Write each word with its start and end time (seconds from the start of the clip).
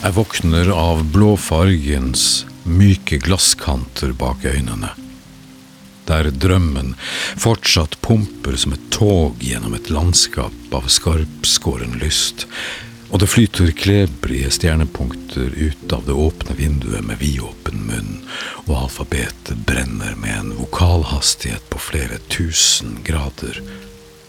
Jeg 0.00 0.14
våkner 0.16 0.70
av 0.72 1.02
blåfargens 1.12 2.46
myke 2.64 3.18
glasskanter 3.20 4.14
bak 4.16 4.46
øynene. 4.48 4.94
Der 6.08 6.30
drømmen 6.32 6.94
fortsatt 7.36 7.98
pumper 8.00 8.56
som 8.56 8.72
et 8.72 8.86
tog 8.94 9.44
gjennom 9.44 9.76
et 9.76 9.90
landskap 9.92 10.72
av 10.72 10.88
skarpskåren 10.88 11.98
lyst, 12.00 12.46
og 13.10 13.20
det 13.20 13.28
flyter 13.28 13.74
klebrige 13.76 14.48
stjernepunkter 14.56 15.52
ut 15.68 15.92
av 15.92 16.08
det 16.08 16.16
åpne 16.16 16.56
vinduet 16.56 17.04
med 17.04 17.20
vidåpen 17.20 17.84
munn, 17.90 18.10
og 18.64 18.86
alfabetet 18.86 19.66
brenner 19.68 20.16
med 20.16 20.38
en 20.38 20.54
vokalhastighet 20.62 21.68
på 21.68 21.82
flere 21.90 22.22
tusen 22.32 23.02
grader, 23.04 23.60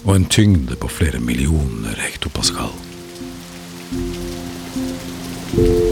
og 0.04 0.18
en 0.18 0.28
tyngde 0.28 0.76
på 0.76 0.92
flere 1.00 1.24
millioner 1.24 1.96
hektopascal. 2.10 2.76
Thank 5.54 5.68
you. 5.68 5.91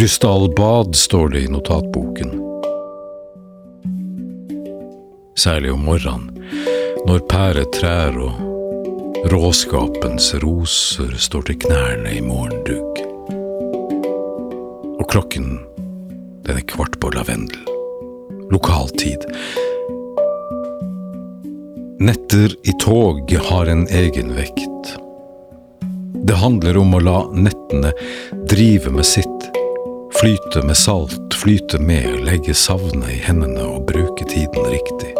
Krystallbad 0.00 0.96
står 0.96 1.28
det 1.28 1.40
i 1.40 1.48
notatboken. 1.48 2.49
Særlig 5.38 5.72
om 5.72 5.84
morgenen, 5.86 6.30
når 7.06 7.22
pæretrær 7.30 8.16
og 8.18 9.28
råskapens 9.32 10.32
roser 10.42 11.14
står 11.16 11.46
til 11.48 11.58
knærne 11.64 12.14
i 12.16 12.22
morgendugg. 12.24 13.00
Og 15.00 15.06
klokken, 15.10 15.60
den 16.46 16.58
er 16.58 16.66
kvart 16.66 16.98
på 17.00 17.12
lavendel. 17.14 17.62
Lokaltid. 18.50 19.28
Netter 22.00 22.56
i 22.66 22.74
tog 22.82 23.30
har 23.50 23.70
en 23.70 23.86
egen 23.86 24.34
vekt. 24.34 24.94
Det 26.26 26.36
handler 26.36 26.80
om 26.80 26.96
å 26.96 27.04
la 27.04 27.20
nettene 27.32 27.94
drive 28.50 28.92
med 28.92 29.06
sitt 29.06 29.50
Flyte 30.20 30.66
med 30.66 30.76
salt, 30.76 31.34
flyte 31.34 31.78
med, 31.78 32.24
legge 32.26 32.54
savnet 32.54 33.08
i 33.14 33.20
hendene 33.24 33.62
og 33.64 33.86
bruke 33.88 34.26
tiden 34.28 34.66
riktig. 34.68 35.14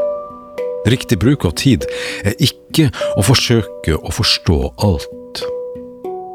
Riktig 0.86 1.18
bruk 1.20 1.44
av 1.44 1.52
tid 1.60 1.84
er 2.24 2.36
ikke 2.41 2.88
å 3.18 3.24
forsøke 3.24 3.98
å 3.98 4.12
forstå 4.16 4.58
alt. 4.86 5.42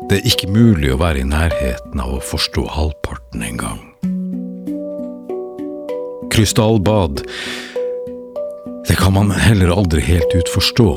Det 0.06 0.20
er 0.20 0.28
ikke 0.30 0.52
mulig 0.54 0.92
å 0.94 1.00
være 1.02 1.24
i 1.24 1.26
nærheten 1.26 2.02
av 2.02 2.20
å 2.20 2.22
forstå 2.22 2.68
halvparten 2.76 3.42
engang. 3.42 3.82
Krystallbad, 6.30 7.24
det 8.86 9.00
kan 9.00 9.16
man 9.18 9.34
heller 9.34 9.74
aldri 9.74 10.04
helt 10.06 10.38
ut 10.38 10.52
forstå. 10.54 10.90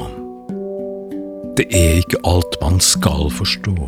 Det 1.57 1.71
er 1.73 2.03
ikke 2.03 2.21
alt 2.29 2.61
man 2.61 2.77
skal 2.85 3.33
forstå. 3.33 3.79